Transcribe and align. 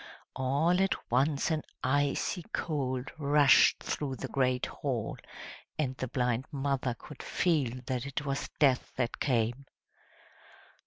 All 0.35 0.81
at 0.81 1.11
once 1.11 1.51
an 1.51 1.61
icy 1.83 2.41
cold 2.53 3.11
rushed 3.19 3.83
through 3.83 4.15
the 4.15 4.27
great 4.29 4.65
hall, 4.65 5.17
and 5.77 5.95
the 5.97 6.07
blind 6.07 6.45
mother 6.51 6.95
could 6.97 7.21
feel 7.21 7.81
that 7.85 8.07
it 8.07 8.25
was 8.25 8.49
Death 8.57 8.91
that 8.95 9.19
came. 9.19 9.67